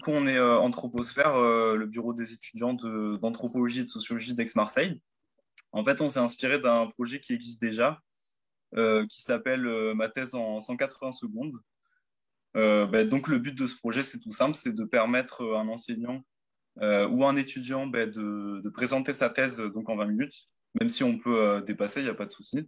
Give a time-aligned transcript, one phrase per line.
[0.00, 5.00] coup, on est Anthroposphère, le bureau des étudiants d'anthropologie et de sociologie d'Aix-Marseille.
[5.72, 8.00] En fait, on s'est inspiré d'un projet qui existe déjà,
[8.74, 11.58] qui s'appelle Ma thèse en 180 secondes.
[12.54, 15.68] Ben, donc, le but de ce projet, c'est tout simple, c'est de permettre à un
[15.68, 16.24] enseignant
[16.80, 20.46] ou un étudiant ben, de, de, présenter sa thèse donc en 20 minutes,
[20.80, 22.66] même si on peut dépasser, il n'y a pas de souci.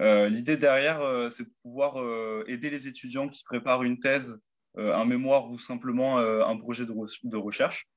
[0.00, 4.40] Euh, l'idée derrière, euh, c'est de pouvoir euh, aider les étudiants qui préparent une thèse,
[4.76, 7.88] un mémoire ou simplement un projet de, recherche,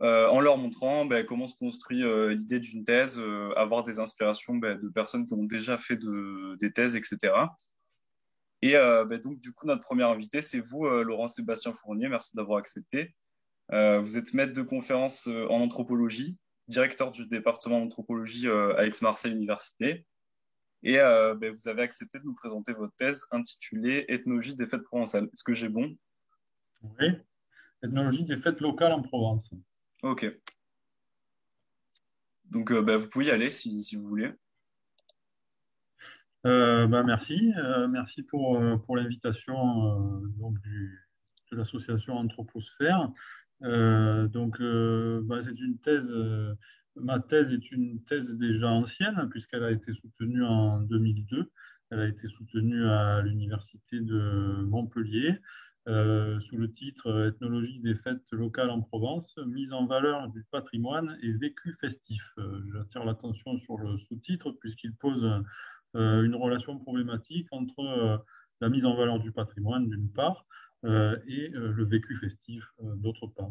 [0.00, 2.02] en leur montrant ben, comment se construit
[2.34, 3.20] l'idée d'une thèse,
[3.56, 5.98] avoir des inspirations ben, de personnes qui ont déjà fait
[6.60, 7.32] des thèses, etc.
[8.62, 12.08] Et ben, donc, du coup, notre premier invité, c'est vous, Laurent Sébastien Fournier.
[12.08, 13.14] Merci d'avoir accepté.
[13.70, 16.38] vous êtes maître de conférence en anthropologie,
[16.68, 20.06] directeur du département d'anthropologie à Aix-Marseille Université.
[20.82, 24.82] Et euh, ben, vous avez accepté de nous présenter votre thèse intitulée Ethnologie des fêtes
[24.82, 25.24] provençales.
[25.24, 25.94] Est-ce que j'ai bon?
[26.82, 27.08] Oui,
[27.82, 29.52] Ethnologie des fêtes locales en Provence.
[30.02, 30.26] Ok.
[32.46, 34.32] Donc, euh, ben, vous pouvez y aller si, si vous voulez.
[36.46, 37.52] Euh, ben, merci.
[37.90, 40.22] merci pour, pour l'invitation
[41.52, 43.10] de l'association Anthroposphère.
[43.60, 46.56] donc, ben, c'est une thèse
[46.96, 51.50] Ma thèse est une thèse déjà ancienne puisqu'elle a été soutenue en 2002.
[51.90, 55.38] Elle a été soutenue à l'université de Montpellier
[55.88, 61.18] euh, sous le titre Ethnologie des fêtes locales en Provence, mise en valeur du patrimoine
[61.22, 62.22] et vécu festif.
[62.38, 65.42] Euh, j'attire l'attention sur le sous-titre puisqu'il pose
[65.96, 68.24] euh, une relation problématique entre
[68.60, 70.44] la mise en valeur du patrimoine d'une part
[70.84, 72.64] et le vécu festif
[72.96, 73.50] d'autre part.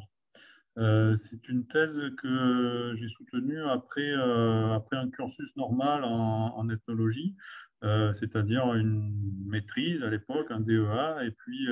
[0.77, 7.35] Euh, c'est une thèse que j'ai soutenue après, euh, après un cursus normal en, ethnologie,
[7.83, 9.11] euh, c'est-à-dire une
[9.45, 11.67] maîtrise à l'époque, un DEA, et puis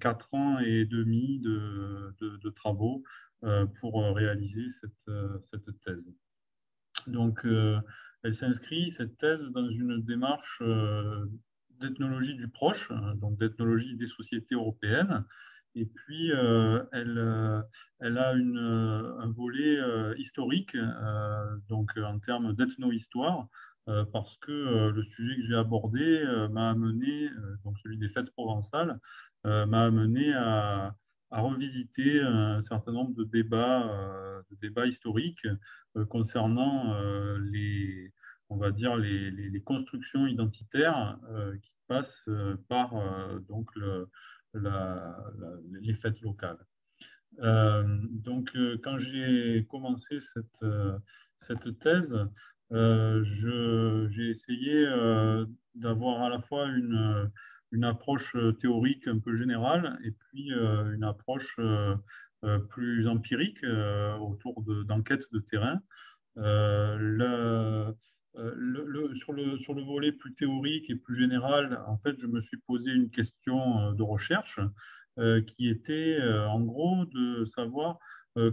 [0.00, 3.02] quatre ans et demi de, de, travaux
[3.80, 5.10] pour réaliser cette,
[5.52, 6.04] cette, thèse.
[7.06, 10.62] Donc, elle s'inscrit, cette thèse, dans une démarche
[11.80, 15.24] d'ethnologie du proche, donc d'ethnologie des sociétés européennes,
[15.76, 17.60] et puis, euh, elle, euh,
[18.00, 19.78] elle, a euh, un volet
[20.18, 20.76] historique,
[21.68, 23.48] donc en termes d'ethno-histoire,
[24.12, 27.28] parce que le sujet que j'ai abordé m'a amené,
[27.64, 28.98] donc celui des fêtes provençales,
[29.44, 30.94] m'a amené à,
[31.30, 35.46] revisiter un certain nombre de débats, historiques
[36.08, 36.94] concernant
[37.38, 38.12] les,
[38.48, 41.18] on va dire les constructions identitaires
[41.62, 42.24] qui passent
[42.68, 42.94] par
[43.48, 44.08] donc le,
[44.54, 46.58] les fêtes locales.
[47.40, 50.98] Euh, donc, euh, quand j'ai commencé cette, euh,
[51.80, 52.16] thèse,
[52.70, 54.86] j'ai essayé
[55.74, 57.30] d'avoir à la fois une,
[57.82, 61.60] approche théorique un peu générale et puis une approche
[62.70, 63.62] plus empirique
[64.20, 65.80] autour d'enquêtes de, terrain.
[68.36, 72.56] Euh, le, sur, le, volet plus théorique et plus général, en fait, je me suis
[72.66, 74.58] posé une question euh, de recherche
[75.18, 76.18] euh, qui était
[76.48, 77.98] en gros de savoir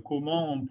[0.03, 0.64] comment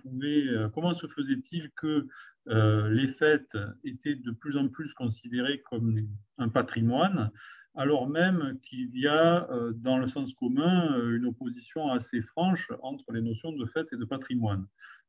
[0.94, 2.06] se faisait-il que
[2.46, 6.06] les fêtes étaient de plus en plus considérées comme
[6.38, 7.32] un patrimoine,
[7.74, 13.20] alors même qu'il y a dans le sens commun une opposition assez franche entre les
[13.20, 14.64] notions de fête et de patrimoine.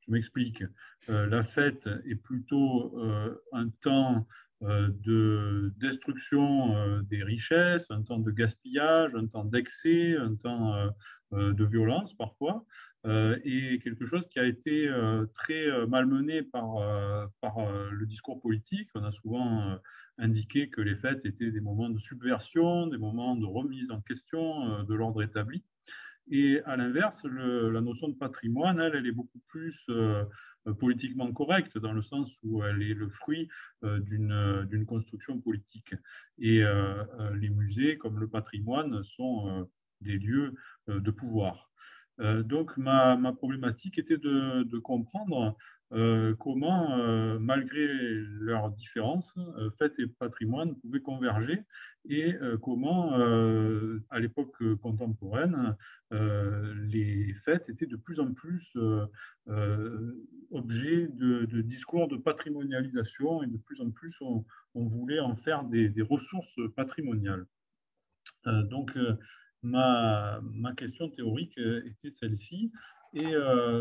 [0.07, 0.63] Je m'explique.
[1.09, 4.27] Euh, la fête est plutôt euh, un temps
[4.63, 10.75] euh, de destruction des richesses, un temps de gaspillage, un temps d'excès, un temps
[11.31, 12.65] de violence parfois,
[13.05, 14.89] et quelque chose qui a été
[15.33, 16.75] très malmené par,
[17.41, 17.55] par
[17.91, 18.89] le discours politique.
[18.93, 19.79] On a souvent
[20.19, 24.83] indiqué que les fêtes étaient des moments de subversion, des moments de remise en question
[24.83, 25.63] de l'ordre établi.
[26.31, 29.75] Et à l'inverse, la notion de patrimoine, elle, elle est beaucoup plus
[30.67, 33.49] euh, politiquement correcte, dans le sens où elle est le fruit
[33.83, 35.93] euh, d'une construction politique.
[36.37, 37.03] Et euh,
[37.39, 39.67] les musées, comme le patrimoine, sont
[40.01, 40.53] des lieux
[40.87, 41.69] de pouvoir.
[42.19, 45.55] donc ma, ma, problématique était de, de comprendre
[46.39, 46.97] comment,
[47.39, 47.85] malgré
[48.39, 49.31] leurs différences,
[49.77, 51.61] fête et patrimoine pouvaient converger
[52.09, 52.33] et
[52.63, 53.13] comment,
[54.09, 55.75] à l'époque contemporaine,
[56.11, 58.73] les fêtes étaient de plus en plus
[60.51, 64.43] objets de, discours de patrimonialisation et de plus en plus on,
[64.75, 67.45] voulait en faire des, ressources patrimoniales.
[68.45, 68.97] donc,
[69.63, 70.41] ma,
[70.77, 72.71] question théorique était celle-ci
[73.13, 73.31] et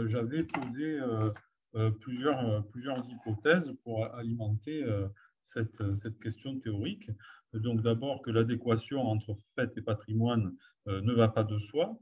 [0.09, 1.01] j'avais posé
[2.01, 2.65] plusieurs,
[3.11, 4.85] hypothèses pour alimenter
[5.53, 7.11] cette, question théorique.
[7.53, 10.55] Donc d'abord que l'adéquation entre fait et patrimoine
[10.89, 11.99] euh, ne va pas de soi,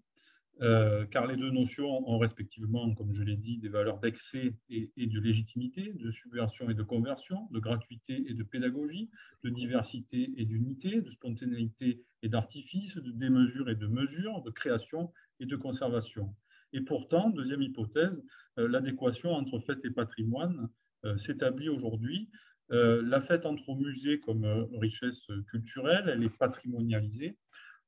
[0.61, 4.91] euh, car les deux notions ont respectivement, comme je l'ai dit, des valeurs d'excès et,
[4.97, 9.09] de légitimité, de subversion et de conversion, de gratuité et de pédagogie,
[9.45, 15.13] de diversité et d'unité, de spontanéité et d'artifice, de démesure et de mesure, de création
[15.39, 16.35] et de conservation.
[16.73, 18.21] Et pourtant, deuxième hypothèse,
[18.59, 20.69] euh, l'adéquation entre fête et patrimoine
[21.05, 22.29] euh, s'établit aujourd'hui.
[22.71, 24.45] la fête entre musées comme
[24.79, 27.39] richesse culturelle, elle est patrimonialisée,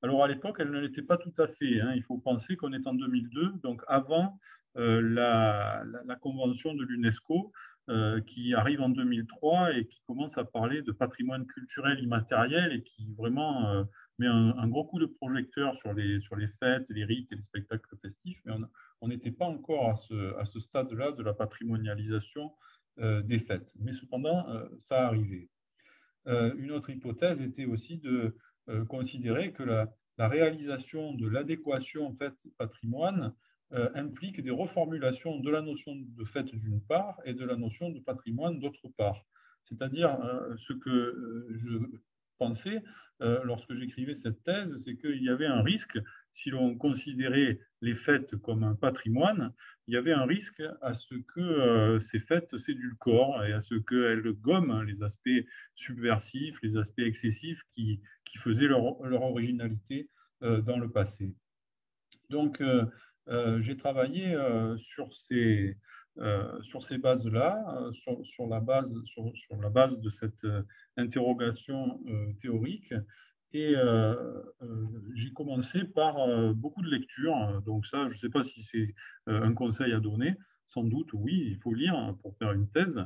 [0.02, 1.80] alors à l'époque, elle ne l'était pas tout à fait.
[1.80, 1.92] Hein.
[1.94, 4.38] Il faut penser qu'on est en 2002, donc avant
[4.76, 5.82] euh, la,
[6.20, 7.52] convention de l'UNESCO
[7.88, 12.82] euh, qui arrive en 2003 et qui commence à parler de patrimoine culturel immatériel et
[12.82, 13.84] qui vraiment euh,
[14.18, 17.42] met un, gros coup de projecteur sur les, sur les fêtes, les rites et les
[17.42, 18.40] spectacles festifs.
[18.44, 18.52] Mais
[19.00, 22.52] on n'était pas encore à ce, à ce stade-là de la patrimonialisation
[22.98, 23.72] des fêtes.
[23.78, 24.46] Mais cependant,
[24.80, 25.48] ça a arrivé.
[26.26, 28.36] une autre hypothèse était aussi de
[28.70, 29.88] euh, considérer que la,
[30.18, 33.32] réalisation de l'adéquation en fait, patrimoine
[33.72, 37.88] euh, implique des reformulations de la notion de fête d'une part et de la notion
[37.88, 39.24] de patrimoine d'autre part.
[39.64, 41.78] C'est-à-dire euh, ce que je
[42.38, 42.82] pensais
[43.44, 45.98] lorsque j'écrivais cette thèse, c'est qu'il y avait un risque
[46.34, 49.52] si l'on considérait les fêtes comme un patrimoine,
[49.90, 53.74] il y avait un risque à ce que euh, ces fêtes s'édulcorent et à ce
[53.74, 55.44] qu'elles gomment les aspects
[55.74, 58.00] subversifs, les aspects excessifs qui,
[58.38, 60.08] faisaient leur, originalité
[60.44, 61.34] euh, dans le passé.
[62.28, 62.86] Donc, euh,
[63.62, 64.36] j'ai travaillé
[64.78, 65.76] sur ces,
[66.98, 70.46] bases-là, sur, la base de cette
[70.96, 72.00] interrogation
[72.40, 72.94] théorique,
[73.52, 74.14] et euh,
[74.62, 77.62] euh, j'ai commencé par euh, beaucoup de lectures.
[77.66, 78.94] Donc ça, je ne sais pas si c'est
[79.26, 80.36] un conseil à donner.
[80.66, 83.04] Sans doute, oui, il faut lire pour faire une thèse.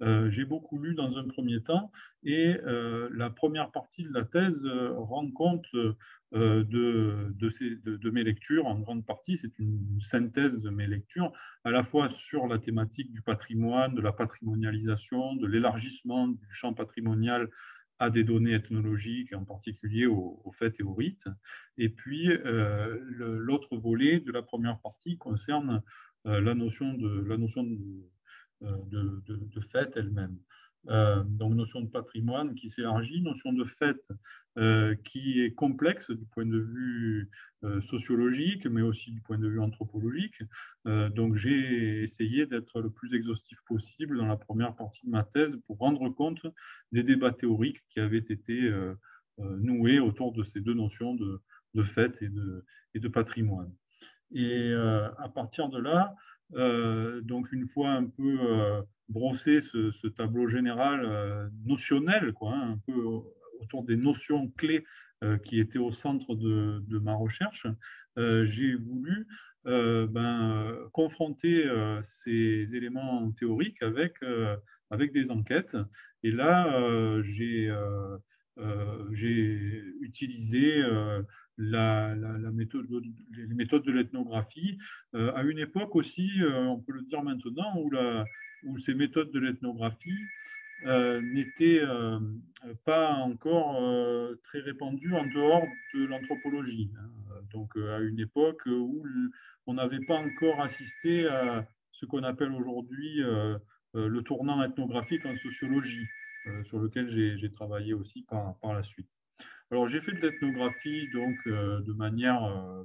[0.00, 1.92] j'ai beaucoup lu dans un premier temps
[2.24, 2.56] et
[3.12, 4.66] la première partie de la thèse
[4.96, 5.66] rend compte
[6.32, 8.66] de, mes lectures.
[8.66, 11.32] En grande partie, c'est une synthèse de mes lectures,
[11.64, 16.72] à la fois sur la thématique du patrimoine, de la patrimonialisation, de l'élargissement du champ
[16.72, 17.50] patrimonial
[18.02, 21.28] à des données ethnologiques, en particulier aux, faits et aux rites.
[21.78, 25.82] Et puis, euh, l'autre volet de la première partie concerne
[26.26, 27.78] euh, la notion de, la notion de,
[28.64, 30.36] euh, de, de fête elle-même.
[30.88, 34.08] Euh, donc notion de patrimoine qui s'élargit, notion de fête
[34.58, 37.30] euh, qui est complexe du point de vue
[37.62, 40.42] euh, sociologique, mais aussi du point de vue anthropologique.
[40.84, 45.56] donc j'ai essayé d'être le plus exhaustif possible dans la première partie de ma thèse
[45.66, 46.44] pour rendre compte
[46.90, 48.56] des débats théoriques qui avaient été
[49.38, 51.40] noués autour de ces deux notions de,
[51.74, 52.64] de fête et de,
[52.94, 53.72] et de patrimoine.
[54.32, 56.16] Et à partir de là,
[57.22, 63.04] donc une fois un peu brosser ce, tableau général euh, notionnel, quoi, hein, un peu
[63.60, 64.84] autour des notions clés
[65.22, 67.66] euh, qui étaient au centre de, ma recherche,
[68.18, 69.26] euh, j'ai voulu
[69.64, 71.64] ben, confronter
[72.02, 74.14] ces éléments théoriques avec,
[74.90, 75.76] avec des enquêtes.
[76.24, 77.70] Et là, j'ai
[80.00, 80.82] utilisé
[81.58, 84.78] les méthodes de l'ethnographie,
[85.14, 90.18] à une époque aussi, on peut le dire maintenant, où, ces méthodes de l'ethnographie
[90.86, 92.18] euh, n'étaient euh,
[92.84, 95.62] pas encore euh, très répandues en dehors
[95.94, 96.90] de l'anthropologie.
[96.98, 97.08] Hein.
[97.52, 99.04] Donc à une époque où
[99.66, 103.22] on n'avait pas encore assisté à ce qu'on appelle aujourd'hui
[103.94, 106.06] le tournant ethnographique en sociologie,
[106.64, 109.08] sur lequel j'ai travaillé aussi par la suite.
[109.72, 112.84] Alors j'ai fait de l'ethnographie donc de manière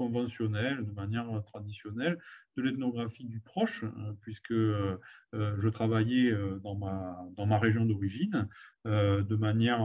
[0.00, 2.18] conventionnelle, de manière traditionnelle,
[2.56, 4.96] de l'ethnographie du proche, euh, puisque euh,
[5.34, 8.48] euh, je travaillais dans ma, dans ma région d'origine
[8.86, 9.82] de manière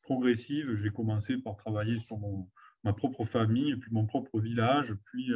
[0.00, 0.80] progressive.
[0.82, 2.48] J'ai commencé par travailler sur mon,
[2.84, 5.30] ma propre famille, puis mon propre village, puis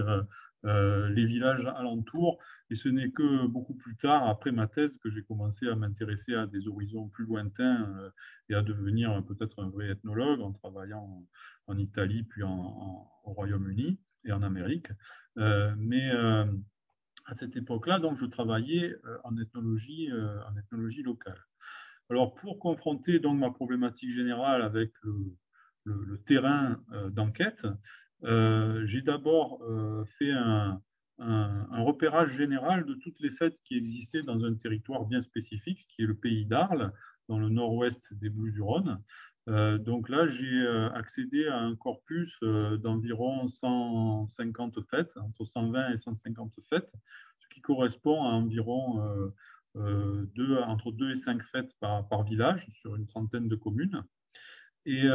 [0.64, 2.38] les villages alentours.
[2.70, 6.34] Et ce n'est que beaucoup plus tard, après ma thèse, que j'ai commencé à m'intéresser
[6.34, 8.10] à des horizons plus lointains
[8.48, 11.24] et à devenir peut-être un vrai ethnologue en travaillant
[11.66, 14.88] en, Italie, puis au Royaume-Uni et en Amérique.
[15.38, 16.44] Euh, mais euh,
[17.26, 21.38] à cette époque-là, je travaillais euh, en ethnologie, en ethnologie locale.
[22.10, 25.36] Alors, pour confronter donc ma problématique générale avec le,
[26.26, 26.78] terrain
[27.12, 27.66] d'enquête,
[28.22, 29.60] j'ai d'abord
[30.18, 30.80] fait un,
[31.70, 36.06] repérage général de toutes les fêtes qui existaient dans un territoire bien spécifique, qui est
[36.06, 36.92] le pays d'Arles,
[37.28, 39.02] dans le nord-ouest des Bouches-du-Rhône.
[39.48, 45.92] Euh, donc là, j'ai euh, accédé à un corpus euh, d'environ 150 fêtes, entre 120
[45.92, 46.92] et 150 fêtes,
[47.38, 49.32] ce qui correspond à environ
[49.74, 54.02] deux, entre 2 et 5 fêtes par, village sur une trentaine de communes.
[54.88, 55.06] Et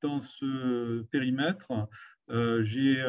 [0.00, 1.70] dans ce périmètre,
[2.30, 3.02] j'ai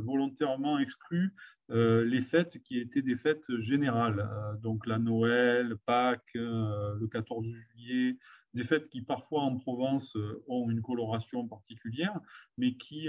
[0.00, 1.34] volontairement exclu
[1.70, 4.28] les fêtes qui étaient des fêtes générales,
[4.62, 8.18] donc la Noël, Pâques, le 14 juillet,
[8.52, 10.14] des fêtes qui parfois en Provence
[10.48, 12.20] ont une coloration particulière,
[12.58, 13.08] mais qui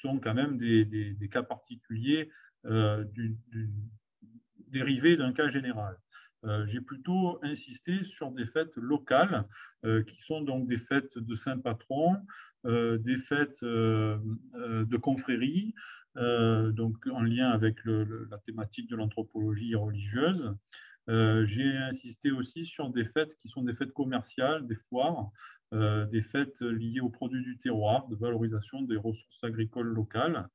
[0.00, 2.30] sont quand même des, cas particuliers
[4.68, 5.98] dérivés d'un cas général.
[6.44, 9.46] Euh, j'ai plutôt insisté sur des fêtes locales,
[9.84, 12.16] euh, qui sont donc des fêtes de Saint-Patron,
[12.66, 15.74] euh, des fêtes de confrérie,
[16.16, 20.54] donc en lien avec la thématique de l'anthropologie religieuse.
[21.08, 25.30] j'ai insisté aussi sur des fêtes qui sont des fêtes commerciales, des foires,
[25.72, 30.48] des fêtes liées aux produits du terroir, de valorisation des ressources agricoles locales.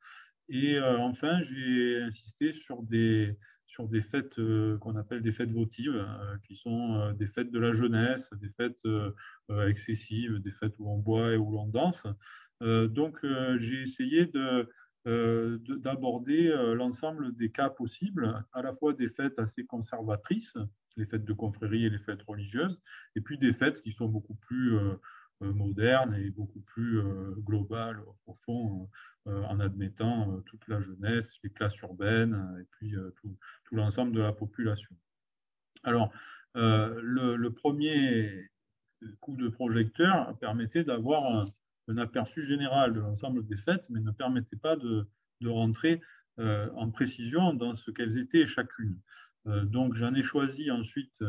[0.49, 3.37] Et enfin, j'ai insisté sur des,
[3.75, 7.51] sur des fêtes euh, qu'on appelle des fêtes votives, euh, qui sont euh, des fêtes
[7.51, 8.81] de la jeunesse, des fêtes
[9.67, 12.01] excessives, des fêtes où on boit et où l'on danse.
[12.61, 14.31] donc, j'ai essayé
[15.05, 20.55] d'aborder l'ensemble des cas possibles, à la fois des fêtes assez conservatrices,
[20.97, 22.79] les fêtes de confrérie et les fêtes religieuses,
[23.15, 24.79] et puis des fêtes qui sont beaucoup plus
[25.41, 27.01] modernes et beaucoup plus
[27.43, 28.89] globales, au fond,
[29.27, 34.21] en admettant euh, toute la jeunesse, les classes urbaines euh, et puis tout, l'ensemble de
[34.21, 34.95] la population.
[35.83, 36.11] Alors,
[36.55, 38.49] le, premier
[39.19, 41.45] coup de projecteur permettait d'avoir
[41.87, 45.05] un, aperçu général de l'ensemble des fêtes, mais ne permettait pas de,
[45.43, 46.01] rentrer
[46.39, 48.99] en précision dans ce qu'elles étaient chacune.
[49.45, 51.23] donc j'en ai choisi ensuite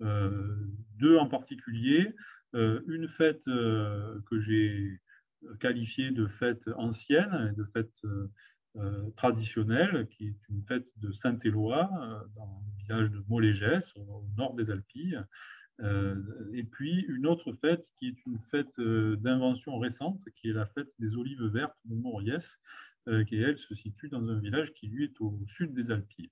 [0.00, 2.12] deux en particulier.
[2.54, 5.00] une fête que j'ai
[5.60, 8.30] qualifiée de fête ancienne, de fête euh,
[8.76, 14.24] euh, traditionnelle, qui est une fête de Saint-Éloi, euh, dans le village de Molégès, au
[14.36, 15.18] nord des Alpilles.
[16.52, 20.90] et puis une autre fête qui est une fête d'invention récente, qui est la fête
[20.98, 22.46] des olives vertes de Moriès,
[23.26, 26.30] qui elle se situe dans un village qui lui est au sud des Alpilles.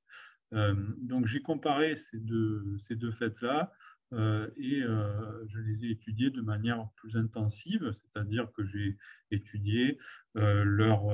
[0.52, 3.72] donc j'ai comparé ces deux, ces deux fêtes-là
[4.14, 8.96] euh, et euh, je les ai étudiés de manière plus intensive, c'est-à-dire que j'ai
[9.30, 9.98] étudié
[10.36, 11.04] euh, leur,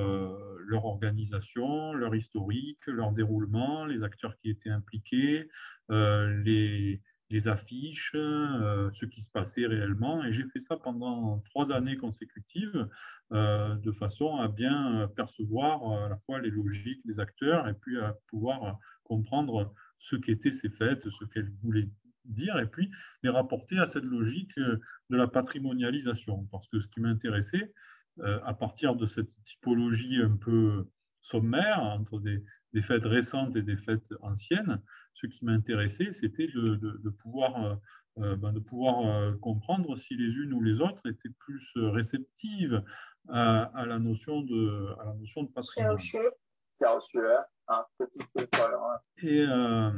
[0.85, 5.49] organisation, leur historique, leur déroulement, les acteurs qui étaient impliqués,
[5.89, 10.23] les, les, affiches, ce qui se passait réellement.
[10.23, 12.87] Et j'ai fait ça pendant trois années consécutives,
[13.31, 18.15] de façon à bien percevoir à la fois les logiques des acteurs et puis à
[18.27, 21.89] pouvoir comprendre ce qu'étaient ces fêtes, ce qu'elles voulaient
[22.27, 22.89] dire, et puis
[23.23, 24.79] les rapporter à cette logique euh,
[25.09, 26.47] de la patrimonialisation.
[26.51, 27.73] Parce que ce qui m'intéressait,
[28.19, 30.87] euh, à partir de cette typologie un peu
[31.21, 32.43] sommaire, entre des,
[32.83, 34.81] fêtes récentes et des fêtes anciennes,
[35.13, 37.79] ce qui m'intéressait, c'était de, pouvoir,
[38.17, 42.83] euh, ben, de pouvoir comprendre si les unes ou les autres étaient plus réceptives
[43.29, 45.97] à, la, notion de, à la notion de patrimoine.
[49.21, 49.91] Et euh,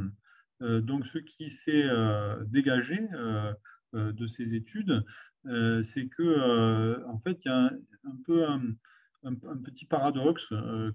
[0.61, 3.53] donc, ce qui s'est euh, dégagé euh,
[3.93, 5.03] de ces études,
[5.45, 7.71] c'est que, en fait, il y a
[8.03, 10.45] un, peu un, petit paradoxe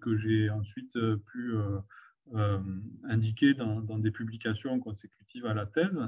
[0.02, 0.92] que j'ai ensuite
[1.32, 1.54] pu
[3.04, 5.98] indiquer dans, des publications consécutives à la thèse,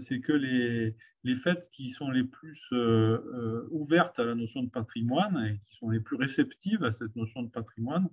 [0.00, 2.60] c'est que les, les, fêtes qui sont les plus
[3.70, 7.42] ouvertes à la notion de patrimoine et qui sont les plus réceptives à cette notion
[7.42, 8.06] de patrimoine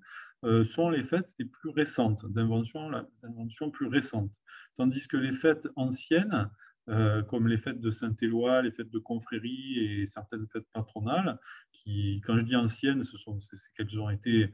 [0.73, 4.31] sont les fêtes les plus récentes, d'invention plus récente.
[4.79, 6.49] Tandis que les fêtes anciennes,
[6.87, 11.37] euh, comme les fêtes de Saint-Éloi, les fêtes de confrérie et certaines fêtes patronales,
[11.73, 14.53] qui, quand je dis anciennes, ce sont c'est qu'elles ont été,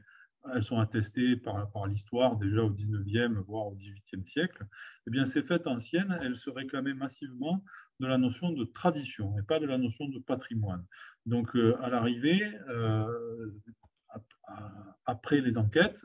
[0.52, 4.66] elles sont attestées par, l'histoire déjà au 19e, voire au 18e siècle.
[5.06, 7.62] Eh bien, ces fêtes anciennes, elles se réclamaient massivement
[8.00, 10.84] de la notion de tradition et pas de la notion de patrimoine.
[11.24, 13.52] Donc, euh, à l'arrivée, euh,
[15.04, 16.04] après les enquêtes,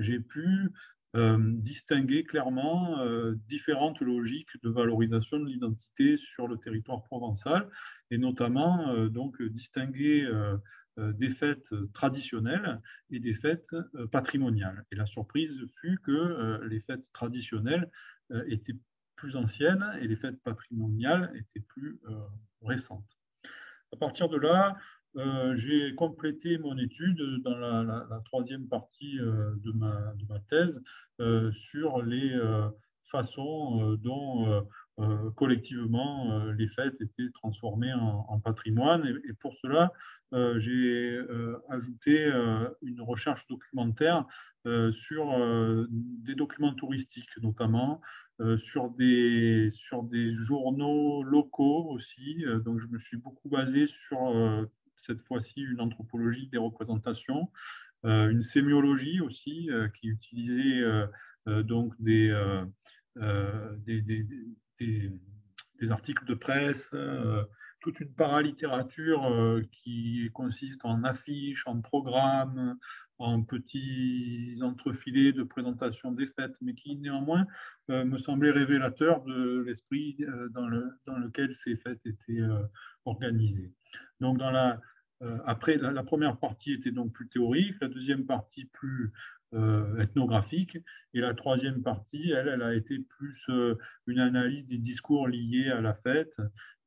[0.00, 0.72] j'ai pu
[1.16, 7.70] euh, distinguer clairement euh, différentes logiques de valorisation de l'identité sur le territoire provençal
[8.10, 10.28] et notamment euh, donc distinguer
[10.98, 13.74] des fêtes traditionnelles et des fêtes
[14.10, 14.84] patrimoniales.
[14.90, 17.88] Et la surprise fut que les fêtes traditionnelles
[18.48, 18.76] étaient
[19.14, 22.00] plus anciennes et les fêtes patrimoniales étaient plus
[22.62, 23.16] récentes.
[23.92, 24.76] À partir de là,
[25.16, 30.14] euh, j'ai complété mon étude dans la, troisième partie euh, de, ma,
[30.48, 30.80] thèse
[31.20, 32.38] euh, sur les
[33.10, 34.66] façons dont
[35.36, 39.06] collectivement les fêtes étaient transformées en, patrimoine.
[39.28, 39.92] Et, pour cela,
[40.32, 41.18] j'ai
[41.70, 42.30] ajouté
[42.82, 44.26] une recherche documentaire
[44.92, 48.02] sur des documents touristiques notamment,
[48.58, 52.44] sur, des, sur des journaux locaux aussi.
[52.64, 54.68] donc je me suis beaucoup basé sur
[55.06, 57.50] cette fois-ci une anthropologie des représentations,
[58.04, 59.68] une sémiologie aussi
[60.00, 60.82] qui utilisait
[61.46, 62.32] donc des,
[63.16, 64.26] des, des,
[65.80, 66.94] des, articles de presse,
[67.80, 72.78] toute une paralittérature qui consiste en affiches, en programmes,
[73.18, 77.46] en petits entrefilés de présentation des fêtes, mais qui néanmoins
[77.90, 82.62] euh, me semblait révélateur de l'esprit euh, dans, le, dans, lequel ces fêtes étaient euh,
[83.04, 83.72] organisées.
[84.20, 84.80] Donc, dans la,
[85.46, 89.12] après, la, première partie était donc plus théorique, la deuxième partie plus
[89.98, 90.76] ethnographique,
[91.14, 93.50] et la troisième partie, elle, elle a été plus
[94.06, 96.38] une analyse des discours liés à la fête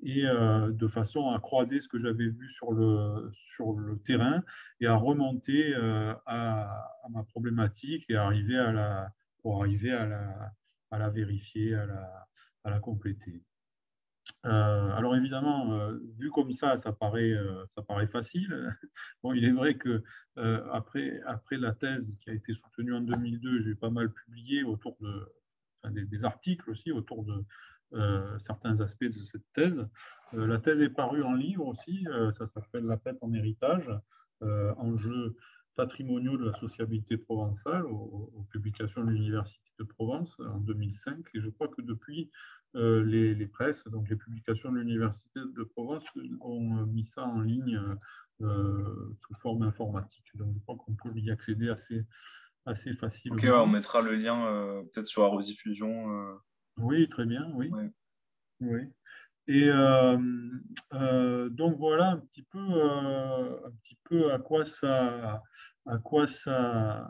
[0.04, 4.44] et euh, de façon à croiser ce que j'avais vu sur le, sur le terrain
[4.80, 10.52] et à remonter euh, à, ma problématique et arriver à la, pour arriver à la,
[10.92, 12.28] à la vérifier, à la,
[12.64, 13.44] à la compléter.
[14.46, 17.36] Euh, alors évidemment, vu comme ça, ça paraît,
[17.76, 18.76] ça paraît facile.
[19.24, 20.04] Bon, il est vrai que
[20.72, 24.98] après, après la thèse qui a été soutenue en 2002, j'ai pas mal publié autour
[25.00, 25.28] de,
[25.90, 27.46] des, articles aussi autour de,
[28.46, 29.86] certains aspects de cette thèse.
[30.34, 33.90] Euh, la thèse est parue en livre aussi, euh, ça s'appelle La fête en héritage,
[34.78, 35.36] enjeux
[35.76, 41.20] patrimoniaux de la sociabilité provençale aux, publications de l'Université de Provence en 2005.
[41.36, 42.32] Et je crois que depuis,
[42.74, 46.04] les, les, presses, donc les publications de l'Université de Provence,
[46.40, 47.80] ont mis ça en ligne
[48.40, 50.26] sous forme informatique.
[50.34, 52.04] Donc je crois qu'on peut y accéder assez,
[52.66, 53.38] assez facilement.
[53.38, 56.40] Ok, on mettra le lien peut-être sur la rediffusion.
[56.82, 57.72] Oui, très bien, oui.
[58.62, 58.82] oui.
[59.48, 60.18] Et euh,
[60.94, 65.42] euh, donc voilà un petit peu, euh, un petit peu à quoi ça,
[65.86, 67.10] à quoi ça,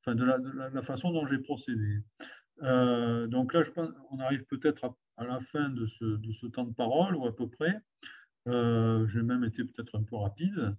[0.00, 2.00] enfin de la, façon dont j'ai procédé.
[3.28, 4.84] donc là, je pense, on arrive peut-être
[5.16, 7.76] à, la fin de ce, de ce, temps de parole ou à peu près.
[8.46, 10.76] j'ai même été peut-être un peu rapide,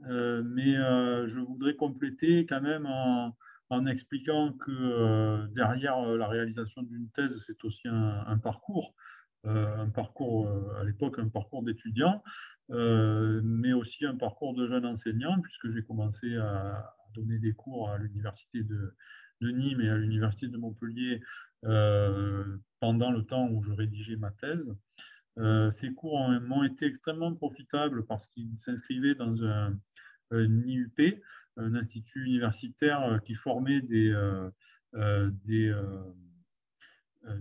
[0.00, 3.36] mais je voudrais compléter quand même en,
[3.72, 8.94] en expliquant que euh, derrière euh, la réalisation d'une thèse, c'est aussi un, parcours,
[9.44, 12.22] un parcours euh, à l'époque, un parcours d'étudiant,
[12.68, 17.98] mais aussi un parcours de jeune enseignant, puisque j'ai commencé à, donner des cours à
[17.98, 18.94] l'université de,
[19.42, 21.20] Nîmes et à l'université de Montpellier
[22.80, 25.72] pendant le temps où je rédigeais ma thèse.
[25.72, 29.76] ces cours m'ont été extrêmement profitables parce qu'ils s'inscrivaient dans un,
[30.30, 31.20] un IUP,
[31.56, 34.50] un institut universitaire euh, qui formait des, euh,
[34.94, 35.30] euh,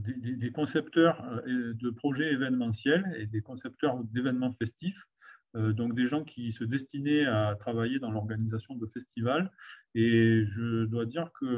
[0.07, 5.07] des, concepteurs de projets événementiels et des concepteurs d'événements festifs.
[5.55, 9.51] donc des gens qui se destinaient à travailler dans l'organisation de festivals.
[9.95, 11.49] Et je dois dire que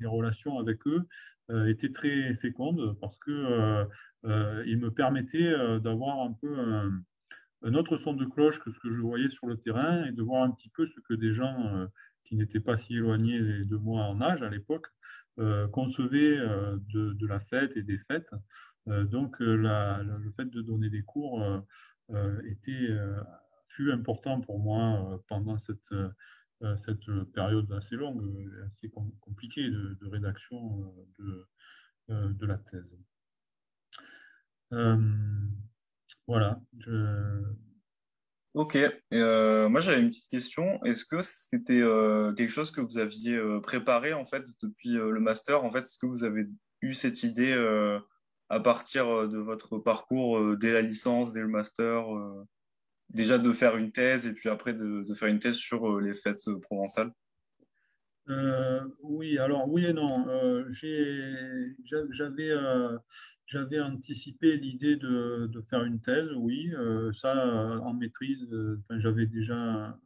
[0.00, 1.06] les relations avec eux
[1.68, 3.86] étaient très fécondes parce que
[4.66, 6.90] ils me permettaient d'avoir un peu
[7.62, 10.22] un autre son de cloche que ce que je voyais sur le terrain et de
[10.22, 11.86] voir un petit peu ce que des gens euh,
[12.24, 14.86] qui n'étaient pas si éloignés de moi en âge à l'époque
[15.38, 18.30] euh, concevaient euh, de, la fête et des fêtes.
[18.86, 21.44] donc le fait de donner des cours
[22.44, 22.88] était,
[23.68, 25.94] fut important pour moi pendant cette,
[26.78, 28.24] cette période assez longue,
[28.66, 28.90] assez
[29.20, 31.46] compliquée de, rédaction de,
[32.08, 32.96] de la thèse.
[36.28, 36.60] Voilà.
[38.52, 38.76] Ok.
[39.14, 40.82] Euh, moi, j'avais une petite question.
[40.84, 45.20] Est-ce que c'était euh, quelque chose que vous aviez euh, préparé en fait depuis le
[45.20, 45.64] master?
[45.64, 46.46] En fait, est-ce que vous avez
[46.82, 47.54] eu cette idée
[48.50, 52.04] à partir de votre parcours dès la licence, dès le master,
[53.08, 56.14] déjà de faire une thèse et puis après de, de faire une thèse sur les
[56.14, 57.12] fêtes provençales?
[59.02, 59.38] Oui.
[59.38, 60.26] Alors oui et non.
[62.12, 62.52] J'avais
[63.48, 66.70] j'avais anticipé l'idée de, faire une thèse, oui.
[66.74, 69.98] Euh, ça, en maîtrise, euh, j'avais déjà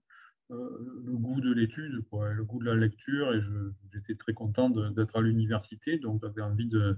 [0.50, 3.40] euh, le goût de l'étude, le goût de la lecture, et
[3.92, 6.96] j'étais très content d'être à l'université, donc j'avais envie de,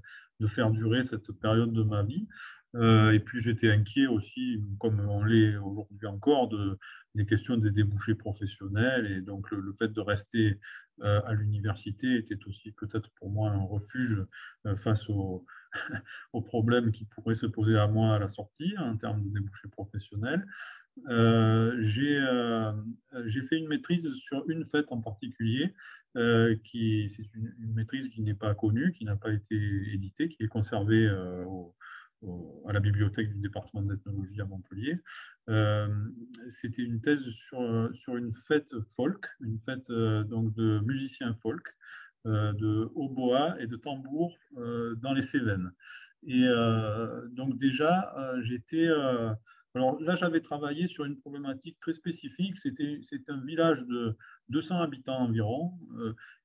[0.48, 2.28] faire durer cette période de ma vie.
[2.74, 6.78] et puis j'étais inquiet aussi, comme on l'est aujourd'hui encore, de,
[7.14, 10.59] des questions des débouchés professionnels, et donc le, fait de rester
[11.00, 14.22] à l'université était aussi peut-être pour moi un refuge
[14.83, 15.46] face aux
[16.33, 19.69] aux problèmes qui pourraient se poser à moi à la sortie en termes de débouchés
[19.69, 20.47] professionnels.
[21.09, 22.73] Euh, euh,
[23.27, 25.75] j'ai fait une maîtrise sur une fête en particulier,
[26.17, 29.57] euh, qui c'est une, maîtrise qui n'est pas connue, qui n'a pas été
[29.93, 31.09] éditée, qui est conservée
[32.67, 34.99] à la bibliothèque du département d'ethnologie à Montpellier.
[36.49, 39.91] C'était une thèse sur, sur une fête folk, une fête
[40.29, 41.67] donc de musiciens folk,
[42.25, 45.73] de hautbois et de tambour euh, dans les Cévennes.
[46.27, 48.89] Et euh, donc déjà, j'étais
[49.75, 52.57] Alors là, j'avais travaillé sur une problématique très spécifique.
[52.63, 54.17] C'était un village de
[54.49, 55.73] 200 habitants environ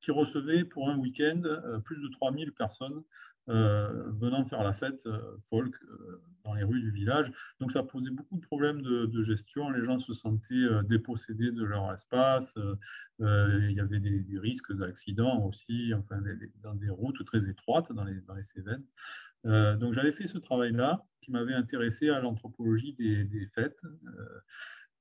[0.01, 1.41] qui recevait pour un week-end
[1.85, 3.03] plus de 3000 personnes
[3.47, 5.07] venant faire la fête
[5.49, 5.73] folk
[6.43, 7.31] dans les rues du village.
[7.59, 9.69] Donc ça posait beaucoup de problèmes de, gestion.
[9.69, 12.53] Les gens se sentaient dépossédés de leur espace.
[13.19, 16.21] il y avait des, risques d'accidents aussi, enfin,
[16.63, 18.83] dans des routes très étroites dans les, dans les Cévennes.
[19.45, 24.39] Euh, donc j'avais fait ce travail-là qui m'avait intéressé à l'anthropologie des, fêtes euh,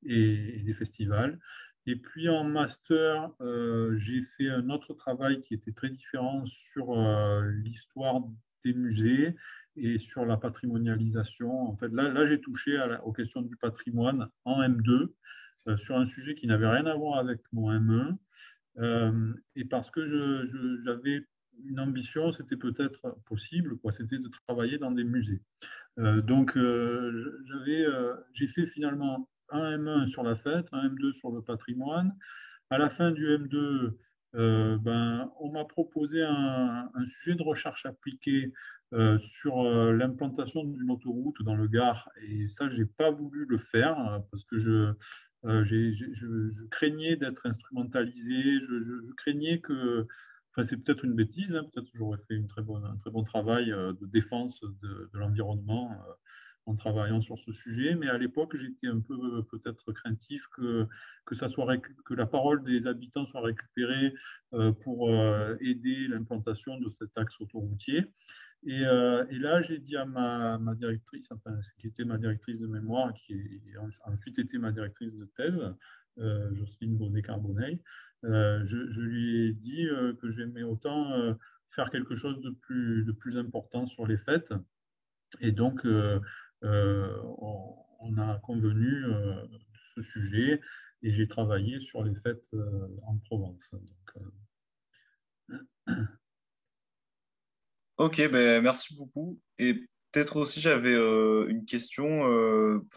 [0.05, 1.39] et, des festivals.
[1.87, 6.95] Et puis en master, euh, j'ai fait un autre travail qui était très différent sur
[7.43, 8.21] l'histoire
[8.65, 9.35] des musées
[9.79, 11.69] et sur la patrimonialisation.
[11.69, 15.09] En fait, là, j'ai touché aux questions du patrimoine en M2
[15.77, 18.17] sur un sujet qui n'avait rien à voir avec mon M1.
[19.57, 20.47] et parce que
[20.85, 21.25] j'avais
[21.67, 25.41] une ambition, c'était peut-être possible, c'était de travailler dans des musées.
[25.99, 31.13] Euh, donc, euh, j'avais, euh, j'ai fait finalement un M1 sur la fête, un M2
[31.15, 32.15] sur le patrimoine.
[32.71, 33.95] À la fin du M2,
[34.35, 38.53] ben, on m'a proposé un, sujet de recherche appliquée
[39.19, 42.09] sur l'implantation d'une autoroute dans le Gard.
[42.23, 44.93] Et ça, je n'ai pas voulu le faire parce que je,
[46.71, 50.07] craignais d'être instrumentalisé, je, craignais que
[50.65, 53.23] c'est peut-être une bêtise, hein, peut-être que j'aurais fait une très bonne, un très bon
[53.23, 56.13] travail euh, de défense de, l'environnement euh,
[56.69, 60.87] en travaillant sur ce sujet, mais à l'époque, j'étais un peu euh, peut-être craintif que,
[61.27, 64.15] que, la parole des habitants soit récupérée
[64.83, 65.11] pour
[65.61, 68.07] aider l'implantation de cet axe autoroutier.
[68.65, 73.35] Et, là, j'ai dit à ma, directrice, enfin, qui était ma directrice de mémoire, qui
[73.77, 75.75] a ensuite été ma directrice de thèse,
[76.17, 77.79] Jocelyne Bonnet-Carbonneil,
[78.25, 81.35] euh, je, lui ai dit euh, que j'aimais autant euh,
[81.75, 82.51] faire quelque chose de
[83.13, 84.53] plus important sur les fêtes.
[85.41, 85.87] Et donc,
[86.63, 89.59] on, a convenu de
[89.95, 90.61] ce sujet
[91.03, 92.45] et j'ai travaillé sur les fêtes
[93.03, 93.71] en Provence.
[97.99, 99.41] Ok, ben, merci beaucoup.
[99.59, 99.75] Et
[100.13, 102.23] peut-être aussi, j'avais une question.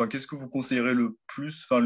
[0.10, 1.82] Qu'est-ce que vous conseillerez le plus enfin,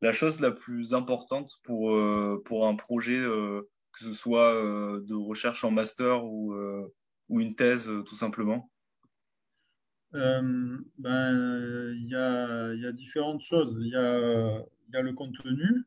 [0.00, 5.00] la chose la plus importante pour, euh, pour un projet, euh, que ce soit euh,
[5.04, 6.54] de recherche en master ou,
[7.28, 8.70] ou une thèse, tout simplement?
[10.12, 13.76] Ben, il y, a, y, a, différentes choses.
[13.80, 15.84] Il y a, y a, le contenu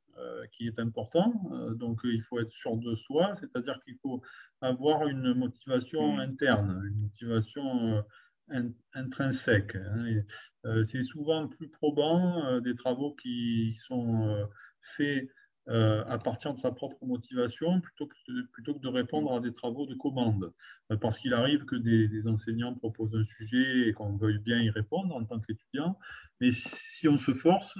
[0.53, 1.33] qui est important,
[1.75, 4.21] donc il faut être sûr de soi, c'est-à-dire qu'il faut
[4.61, 8.03] avoir une motivation interne, une motivation
[8.93, 9.75] intrinsèque.
[9.75, 10.21] Hein,
[10.65, 14.47] euh, c'est souvent plus probant euh, des travaux qui sont
[15.69, 19.53] euh, à partir de sa propre motivation plutôt que, plutôt que de répondre à des
[19.53, 20.51] travaux de commande.
[20.99, 25.15] parce qu'il arrive que des, enseignants proposent un sujet et qu'on veuille bien y répondre
[25.15, 25.97] en tant qu'étudiant.
[26.39, 27.77] Mais si on se force,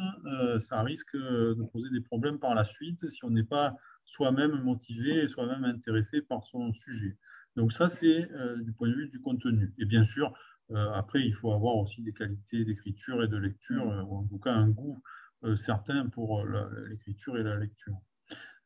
[0.70, 5.24] ça risque de poser des problèmes par la suite si on n'est pas soi-même motivé
[5.24, 7.18] et soi-même intéressé par son sujet.
[7.56, 8.30] Donc ça, c'est
[8.64, 9.74] du point de vue du contenu.
[9.80, 10.34] Et bien sûr,
[10.74, 14.28] euh, après, il faut avoir aussi des qualités d'écriture et de lecture, euh, ou en
[14.28, 15.02] tout cas un goût
[15.44, 16.46] euh, certain pour
[16.90, 17.98] l'écriture et la lecture.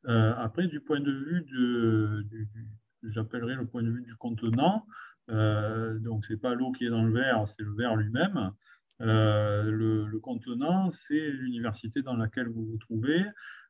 [0.05, 2.47] après, du point de vue de, du,
[3.03, 4.85] j'appellerais le point de vue du contenant,
[5.27, 8.51] donc c'est pas l'eau qui est dans le verre, c'est le verre lui-même.
[8.99, 13.25] le, contenant, c'est l'université dans laquelle vous vous trouvez.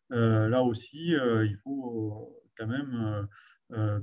[0.10, 3.28] là aussi, il faut quand même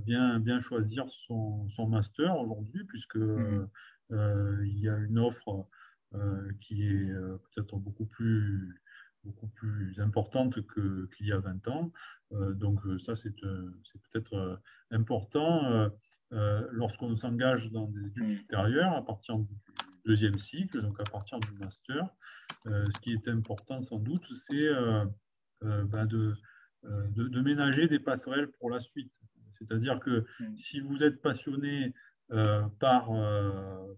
[0.06, 3.68] bien, bien choisir son, son master aujourd'hui, puisque mmh.
[4.12, 5.66] Euh, il y a une offre
[6.14, 8.81] euh, qui est euh, peut-être beaucoup plus
[9.24, 11.92] beaucoup plus importante qu'il y a 20 ans.
[12.30, 15.90] donc ça, c'est peut-être important
[16.30, 18.36] lorsqu'on s'engage dans des études mm.
[18.36, 19.54] supérieures à partir du
[20.04, 22.08] deuxième cycle, donc à partir du master.
[22.64, 24.68] ce qui est important sans doute, c'est
[25.62, 26.34] ben de,
[26.82, 29.12] de, de, ménager des passerelles pour la suite.
[29.52, 30.56] C'est-à-dire que mm.
[30.56, 31.94] si vous êtes passionné
[32.32, 33.94] euh, par, euh,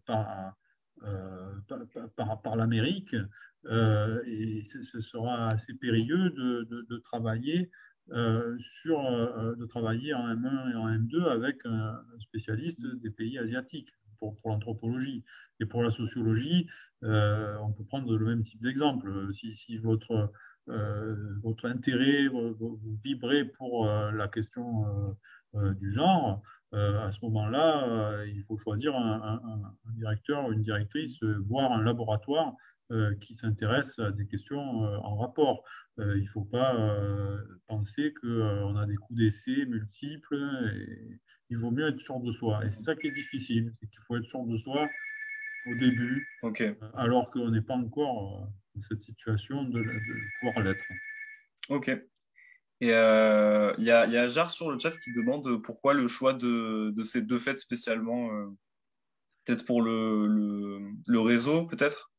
[1.04, 1.54] euh,
[2.16, 3.14] par, par, l'Amérique.
[3.66, 7.70] Et ce sera assez périlleux de, travailler
[8.08, 9.00] sur,
[9.56, 15.24] de travailler en M1 et en M2 avec un spécialiste des pays asiatiques pour, l'anthropologie.
[15.60, 16.66] Et pour la sociologie,
[17.02, 19.10] on peut prendre le même type d'exemple.
[19.34, 20.30] Si, votre,
[20.66, 25.16] votre intérêt, vous, vibrez pour la question
[25.54, 26.42] du genre,
[26.74, 29.40] euh, à ce moment-là, euh, il faut choisir un,
[29.96, 32.54] directeur une directrice, euh, voire un laboratoire
[33.20, 35.64] qui s'intéresse à des questions en rapport.
[35.98, 36.76] il ne faut pas
[37.66, 40.36] penser qu'on a des coups d'essai multiples.
[40.76, 41.20] Et
[41.50, 42.64] il vaut mieux être sûr de soi.
[42.64, 44.86] Et c'est ça qui est difficile, c'est qu'il faut être sûr de soi
[45.66, 46.26] au début,
[46.94, 50.84] alors qu'on n'est pas encore dans cette situation de, de pouvoir l'être.
[51.70, 51.88] Ok.
[52.80, 56.06] Et euh, il y, a, y a Jar sur le chat qui demande pourquoi le
[56.08, 58.30] choix de, de ces deux fêtes spécialement.
[58.32, 58.46] euh,
[59.44, 62.13] peut-être pour le, le, le réseau, peut-être?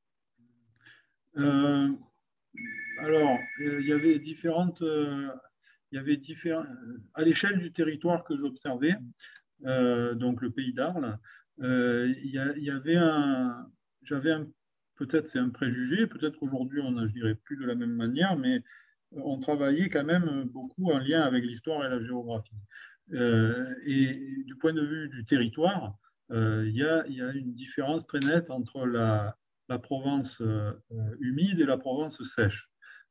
[1.38, 1.89] Euh,
[3.00, 5.30] alors, euh, il y avait différentes, euh,
[5.91, 6.65] il y avait différents,
[7.13, 8.95] à l'échelle du territoire que j'observais,
[9.62, 11.17] donc le pays d'Arles,
[11.60, 13.67] il y, avait un,
[14.04, 14.36] j'avais
[14.95, 18.62] peut-être c'est un préjugé, peut-être qu'aujourd'hui on n'agirait plus de la même manière, mais
[19.12, 22.60] on travaillait quand même beaucoup en lien avec l'histoire et la géographie.
[23.12, 25.95] Et du point de vue du territoire,
[26.32, 29.38] il y a une différence très nette entre la,
[29.69, 30.73] la Provence euh,
[31.19, 32.69] humide et la Provence sèche.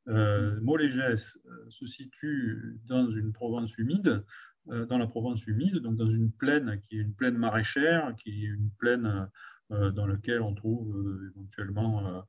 [0.09, 4.25] Euh, Molégès euh, se situe dans une Provence humide,
[4.71, 8.45] euh, dans la Provence humide, donc dans une plaine qui est une plaine maraîchère, qui
[8.45, 9.29] est une plaine
[9.73, 12.21] euh, dans laquelle on trouve euh, éventuellement euh,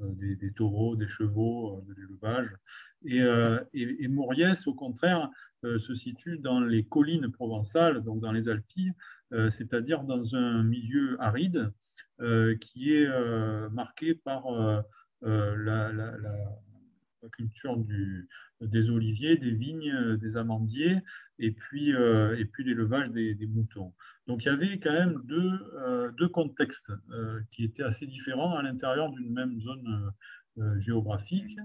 [0.00, 2.50] euh, des, des taureaux, des chevaux, euh, de l'élevage.
[3.04, 5.28] Et, euh, et, et Mauriès, au contraire,
[5.64, 8.92] euh, se situe dans les collines provençales, donc dans les Alpilles,
[9.32, 11.70] euh, c'est-à-dire dans un milieu aride euh,
[12.18, 14.80] qui est euh, marqué par euh,
[15.24, 15.92] euh, la,
[17.32, 17.76] culture
[18.60, 20.98] des oliviers, des vignes, euh, des amandiers,
[21.38, 23.94] et puis, euh, et puis l'élevage des, moutons.
[24.26, 28.54] Donc il y avait quand même deux, euh, deux contextes euh, qui étaient assez différents
[28.54, 30.12] à l'intérieur d'une même zone
[30.58, 31.58] euh, géographique,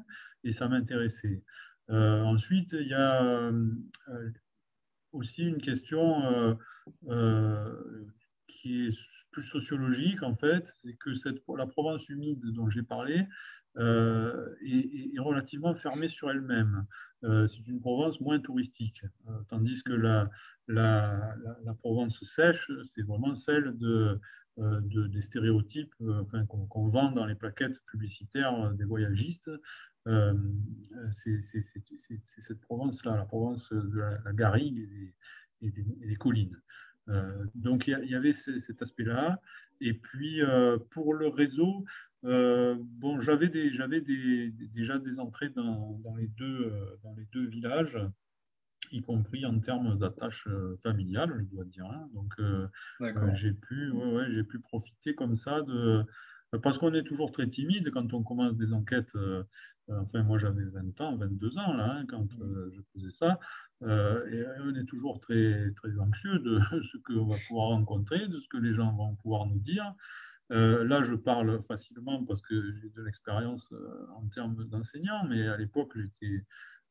[0.44, 1.44] et ça m'intéressait.
[1.90, 3.70] Euh, ensuite, il y a euh,
[5.12, 6.54] aussi une question euh,
[7.10, 8.06] euh,
[8.48, 8.98] qui est
[9.32, 11.12] plus sociologique en fait, c'est que
[11.58, 13.26] la Provence humide dont j'ai parlé
[13.78, 16.86] euh, est, relativement fermée sur elle-même.
[17.24, 20.30] Euh, c'est une Provence moins touristique, euh, tandis que la,
[20.68, 21.36] la,
[21.80, 24.20] Provence sèche, c'est vraiment celle de,
[24.58, 25.94] de, des stéréotypes
[26.48, 29.52] qu'on qu vend dans les plaquettes publicitaires des voyagistes.
[30.06, 35.13] C'est cette Provence-là, la Provence de la, la garrigue
[35.62, 36.60] et des collines.
[37.10, 39.39] Euh, donc il y, y, avait ce, cet aspect-là.
[39.82, 41.86] Et puis euh, pour le réseau,
[42.26, 47.98] euh, bon, j'avais déjà des entrées dans, dans, les deux, dans les deux villages,
[48.91, 50.48] y compris en termes d'attache
[50.84, 51.86] familiale, je dois dire.
[51.86, 52.10] Hein.
[52.13, 52.34] Donc
[53.36, 56.04] j'ai pu, ouais, ouais, j'ai pu profiter comme ça de
[56.63, 59.15] parce qu'on est toujours très timide quand on commence des enquêtes.
[59.88, 62.28] enfin, moi j'avais 20 ans, 22 ans là, hein, quand
[62.74, 63.39] je faisais ça.
[63.84, 66.60] Euh, et on est toujours très, très anxieux de
[66.92, 69.94] ce qu'on va pouvoir rencontrer, de ce que les gens vont pouvoir nous dire.
[70.52, 75.48] Euh, là, je parle facilement parce que j'ai de l'expérience euh, en termes d'enseignant, mais
[75.48, 76.44] à l'époque, j'étais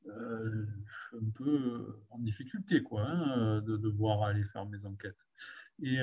[0.07, 5.19] un peu en difficulté quoi, hein, de devoir aller faire mes enquêtes.
[5.83, 5.99] Et,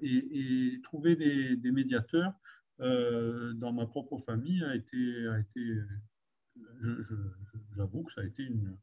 [0.00, 2.32] et, trouver des, des médiateurs
[2.78, 5.76] dans ma propre famille a été, a été
[7.76, 8.78] j'avoue que ça a été une,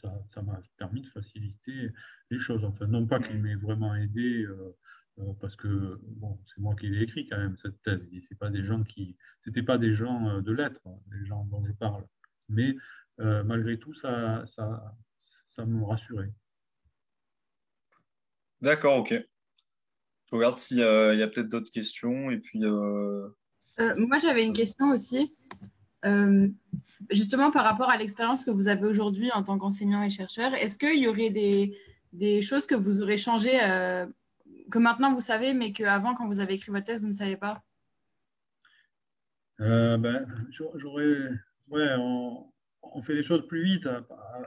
[0.00, 1.90] ça m'a permis de faciliter
[2.30, 2.64] les choses.
[2.64, 4.76] Enfin, non pas qu'il m'ait vraiment aidé, euh,
[5.18, 8.00] euh, parce que bon, c'est moi qui l'ai écrit quand même cette thèse.
[8.28, 10.80] C'est pas des gens qui, c'était pas des gens euh, de lettres,
[11.12, 12.04] les gens dont je parle.
[12.48, 12.74] Mais
[13.20, 14.94] euh, malgré tout, ça, ça,
[15.54, 16.32] ça me rassurait.
[18.60, 19.14] D'accord, ok.
[20.28, 22.60] Je regarde s'il y a peut-être d'autres questions et puis.
[22.60, 25.30] moi, j'avais une question aussi.
[26.06, 26.48] Euh,
[27.10, 30.78] justement, par rapport à l'expérience que vous avez aujourd'hui en tant qu'enseignant et chercheur, est-ce
[30.78, 34.06] qu'il y aurait des, choses que vous aurez changées, euh,
[34.70, 37.36] que maintenant vous savez, mais qu'avant, quand vous avez écrit votre thèse, vous ne savez
[37.36, 37.58] pas?
[39.60, 41.30] Euh, ben, J'aurais.
[41.68, 42.46] Ouais, on,
[42.82, 43.88] on, fait les choses plus vite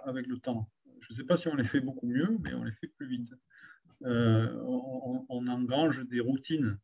[0.05, 0.69] avec le temps.
[1.01, 3.07] Je ne sais pas si on les fait beaucoup mieux, mais on les fait plus
[3.07, 3.33] vite.
[4.05, 6.77] on, on engrange des routines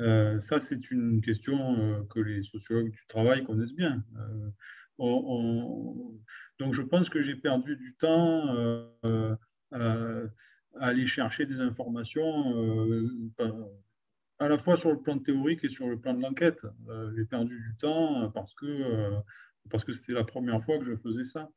[0.00, 4.04] euh, ça, c'est une question euh, que les sociologues du travail connaissent bien.
[4.16, 4.50] Euh,
[4.98, 6.20] on, on...
[6.58, 8.48] Donc, je pense que j'ai perdu du temps
[9.02, 10.22] à,
[10.78, 12.54] aller chercher des informations
[14.38, 16.66] à la fois sur le plan théorique et sur le plan de l'enquête.
[17.14, 19.12] j'ai perdu du temps parce que
[19.70, 21.50] parce c'était la première fois que je faisais ça.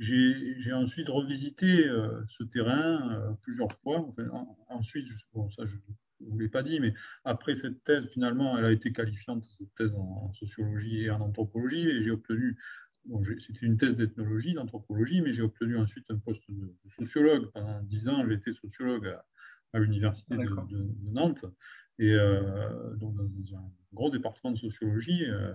[0.00, 1.84] j'ai ensuite revisité
[2.28, 4.12] ce terrain plusieurs fois.
[4.68, 5.76] Ensuite, bon, ça, je,
[6.20, 9.44] je ne vous l'ai pas dit, mais après cette thèse, finalement, elle a été qualifiante,
[9.58, 12.56] cette thèse en, sociologie et en anthropologie, et j'ai obtenu,
[13.04, 17.50] bon, c'était une thèse d'ethnologie, d'anthropologie, mais j'ai obtenu ensuite un poste de, de sociologue.
[17.52, 19.24] Pendant dix ans, j'ai été sociologue à,
[19.74, 21.44] à l'université de, de, de, Nantes,
[21.98, 25.52] et euh, donc dans un gros département de sociologie, euh,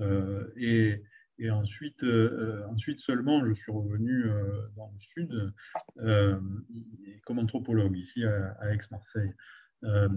[0.00, 1.02] euh, et,
[1.38, 5.52] et ensuite, euh, ensuite seulement, je suis revenu euh, dans le sud
[5.98, 6.40] euh,
[7.24, 9.32] comme anthropologue, ici à, à Aix-Marseille.
[9.84, 10.08] Euh,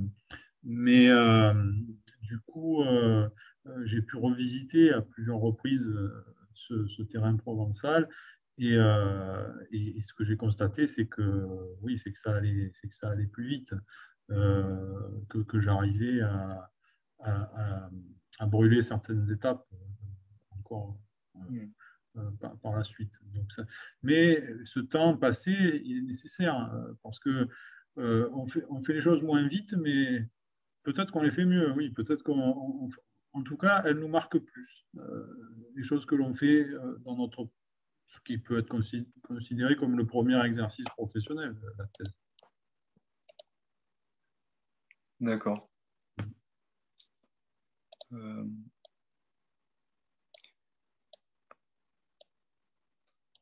[0.64, 1.08] Mais
[2.22, 2.84] du coup,
[3.86, 5.86] j'ai pu revisiter à plusieurs reprises
[6.54, 8.10] ce, terrain provençal.
[8.58, 11.48] Et, et, ce que j'ai constaté, c'est que
[11.82, 13.74] oui, c'est que ça allait, c'est que ça allait plus vite,
[14.28, 16.70] que, que j'arrivais à,
[17.20, 17.90] à,
[18.40, 19.66] à, brûler certaines étapes
[20.52, 21.00] encore.
[22.18, 22.22] Euh,
[22.64, 23.14] par, la suite.
[23.34, 23.48] Donc
[24.02, 27.48] mais ce temps passé, il est nécessaire euh, parce que
[28.00, 30.26] euh, on, fait, les choses moins vite, mais
[30.84, 32.90] peut-être qu'on les fait mieux, oui, peut-être qu'en
[33.34, 34.88] en tout cas, elles nous marquent plus.
[35.76, 36.66] les choses que l'on fait
[37.06, 37.48] dans notre,
[38.08, 38.74] ce qui peut être
[39.24, 42.14] considéré comme le premier exercice professionnel, la thèse.
[45.20, 45.70] D'accord.
[48.14, 48.44] Euh,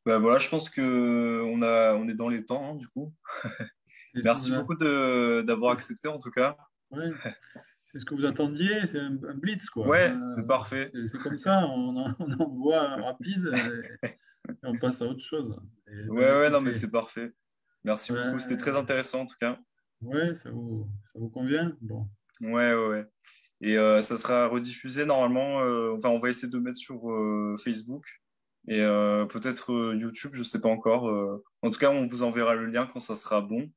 [0.05, 3.13] voilà, je pense que on a, on est dans les temps, hein, du coup.
[4.13, 6.57] Merci beaucoup d'avoir accepté, en tout cas.
[6.91, 7.11] Ouais.
[7.87, 9.87] C'est ce que vous attendiez, c'est un, blitz, quoi.
[9.87, 10.91] Ouais, euh, c'est parfait.
[11.11, 13.51] C'est comme ça, on, on envoie rapide
[14.03, 14.07] et,
[14.63, 15.59] on passe à autre chose.
[15.87, 17.33] ouais, ouais, non, mais c'est parfait.
[17.83, 19.57] Merci beaucoup, c'était très intéressant, en tout cas.
[20.01, 21.75] Ouais, ça vous, ça vous convient?
[21.81, 22.07] Bon.
[22.41, 23.05] Ouais, ouais, ouais.
[23.61, 25.61] Et euh, ça sera rediffusé normalement.
[25.61, 27.01] Euh, enfin, on va essayer de mettre sur
[27.63, 28.05] Facebook
[28.67, 28.81] et
[29.29, 31.05] peut-être YouTube, je sais pas encore.
[31.61, 33.71] En tout cas, on vous enverra le lien quand ça sera bon.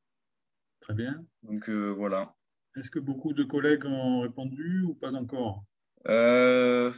[0.81, 1.25] Très bien.
[1.43, 2.35] Donc voilà.
[2.77, 5.65] Est-ce que beaucoup de collègues ont répondu ou pas encore?
[6.05, 6.91] Bah,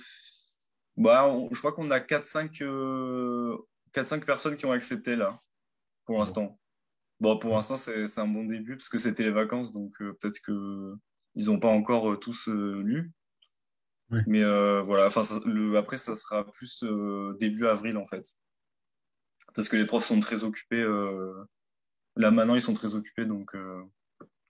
[1.51, 5.40] Je crois qu'on a 4-5 personnes qui ont accepté là,
[6.05, 6.59] pour l'instant.
[7.21, 11.47] Bon, pour l'instant, c'est un bon début parce que c'était les vacances, donc peut-être qu'ils
[11.47, 13.12] n'ont pas encore tous lu.
[14.27, 15.23] Mais euh, voilà, enfin,
[15.77, 18.27] après, ça sera plus euh, début avril en fait.
[19.55, 20.85] Parce que les profs sont très occupés.
[22.18, 23.55] Euh, là maintenant, ils sont très occupés, donc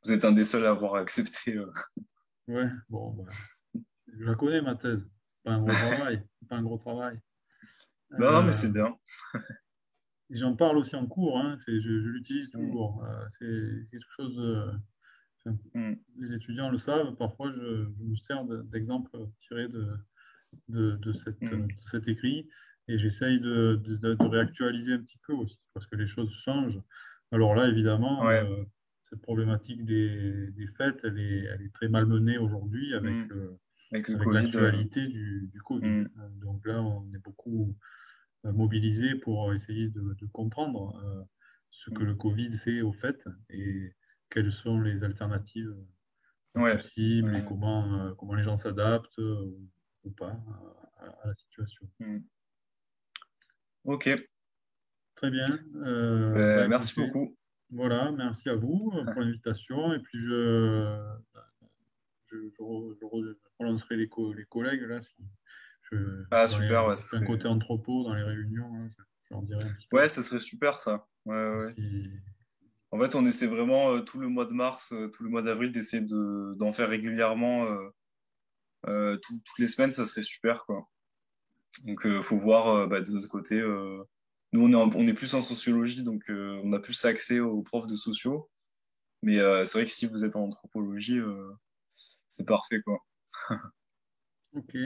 [0.05, 1.59] vous êtes un des seuls à avoir accepté.
[2.49, 3.33] Ouais, bon, bah,
[3.75, 5.01] je la connais ma thèse.
[5.45, 6.23] Pas un gros travail.
[6.49, 7.21] Pas un gros travail.
[8.19, 8.97] Non, non, mais c'est bien.
[10.31, 12.61] J'en parle aussi en cours, hein, je, je l'utilise mm.
[12.61, 13.07] toujours.
[13.39, 14.81] c'est quelque chose
[15.75, 15.95] Mm.
[16.19, 19.11] Les étudiants le savent, parfois je, me sers d'exemples
[19.47, 19.89] tirés de,
[20.69, 21.69] de, de, cette, mm.
[21.91, 22.49] cet écrit
[22.89, 26.81] et j'essaye de, de, réactualiser un petit peu aussi parce que les choses changent.
[27.33, 28.65] Alors là, évidemment, euh,
[29.11, 33.33] cette problématique des, des, fêtes, elle est, elle est très malmenée aujourd'hui avec, mm.
[33.33, 33.59] euh,
[33.93, 35.87] avec, l'actualité du, du, Covid.
[35.87, 36.07] Euh,
[36.43, 37.75] donc là, on est beaucoup
[38.45, 41.27] mobilisé pour essayer de, comprendre
[41.71, 43.93] ce que le Covid fait aux fêtes et
[44.31, 45.73] quelles sont les alternatives
[46.55, 49.59] possibles et comment, euh, comment les gens s'adaptent euh,
[50.05, 50.37] ou pas
[50.99, 51.89] à, la situation.
[53.85, 54.11] Ok.
[55.23, 55.45] Très bien.
[55.87, 57.37] Euh, ben, bah, merci beaucoup.
[57.71, 59.95] Voilà, merci à vous pour l'invitation.
[59.95, 60.99] Et puis, je,
[62.33, 63.05] je,
[63.61, 65.01] relancerai les, les collègues là.
[65.93, 66.89] Je, ah, super.
[66.89, 68.89] ouais, un côté anthropo dans les réunions.
[69.31, 69.47] Hein,
[69.93, 71.07] ouais, ça serait super ça.
[71.25, 71.75] Ouais, ouais.
[72.91, 75.43] En fait, on essaie vraiment euh, tout le mois de mars, euh, tout le mois
[75.43, 77.65] d'avril d'essayer d'en faire régulièrement
[78.89, 80.89] euh, toutes les semaines, ça serait super quoi.
[81.85, 83.63] Donc il faut voir bah, de notre côté.
[84.53, 87.87] Nous on est, on est plus en sociologie, donc on a plus accès aux profs
[87.87, 88.51] de sociaux.
[89.23, 91.21] Mais c'est vrai que si vous êtes en anthropologie,
[92.29, 92.99] c'est parfait quoi.
[94.57, 94.77] ok.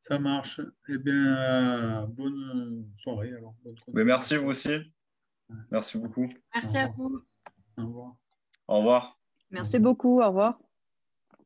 [0.00, 0.60] Ça marche.
[0.88, 3.54] Eh bien, bonne soirée alors.
[3.88, 4.76] Merci vous aussi.
[5.70, 6.28] Merci beaucoup.
[6.54, 7.22] Merci à vous.
[7.76, 8.16] Au revoir.
[8.68, 9.20] Au revoir.
[9.50, 10.20] Merci beaucoup.
[10.20, 10.58] Au revoir.